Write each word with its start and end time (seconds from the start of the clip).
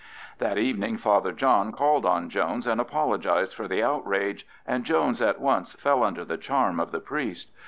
That 0.39 0.57
evening 0.57 0.97
Father 0.97 1.31
John 1.31 1.71
called 1.71 2.07
on 2.07 2.27
Jones 2.27 2.65
and 2.65 2.81
apologised 2.81 3.53
for 3.53 3.67
the 3.67 3.83
outrage, 3.83 4.47
and 4.65 4.83
Jones 4.83 5.21
at 5.21 5.39
once 5.39 5.73
fell 5.73 6.03
under 6.03 6.25
the 6.25 6.37
charm 6.37 6.79
of 6.79 6.91
the 6.91 6.99
priest. 6.99 7.51